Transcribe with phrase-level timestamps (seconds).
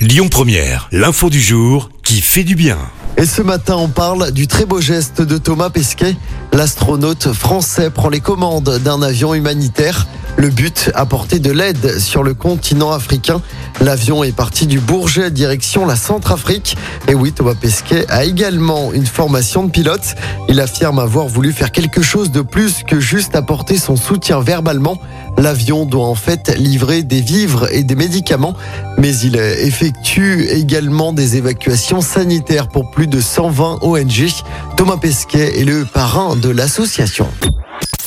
[0.00, 2.78] Lyon Première, l'info du jour qui fait du bien.
[3.18, 6.16] Et ce matin, on parle du très beau geste de Thomas Pesquet.
[6.54, 10.06] L'astronaute français prend les commandes d'un avion humanitaire.
[10.40, 13.42] Le but, apporter de l'aide sur le continent africain.
[13.82, 16.78] L'avion est parti du Bourget direction la Centrafrique.
[17.08, 20.14] Et oui, Thomas Pesquet a également une formation de pilote.
[20.48, 24.98] Il affirme avoir voulu faire quelque chose de plus que juste apporter son soutien verbalement.
[25.36, 28.54] L'avion doit en fait livrer des vivres et des médicaments,
[28.96, 34.28] mais il effectue également des évacuations sanitaires pour plus de 120 ONG.
[34.78, 37.28] Thomas Pesquet est le parrain de l'association.